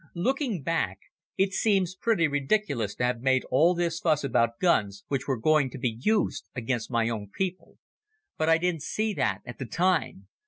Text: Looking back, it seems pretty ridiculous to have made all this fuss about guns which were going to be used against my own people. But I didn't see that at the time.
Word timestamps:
Looking 0.15 0.63
back, 0.63 0.97
it 1.37 1.53
seems 1.53 1.93
pretty 1.93 2.27
ridiculous 2.27 2.95
to 2.95 3.03
have 3.03 3.21
made 3.21 3.43
all 3.51 3.75
this 3.75 3.99
fuss 3.99 4.23
about 4.23 4.57
guns 4.59 5.03
which 5.09 5.27
were 5.27 5.37
going 5.37 5.69
to 5.69 5.77
be 5.77 5.95
used 6.01 6.49
against 6.55 6.89
my 6.89 7.07
own 7.07 7.29
people. 7.31 7.77
But 8.35 8.49
I 8.49 8.57
didn't 8.57 8.81
see 8.81 9.13
that 9.13 9.41
at 9.45 9.59
the 9.59 9.67
time. 9.67 10.27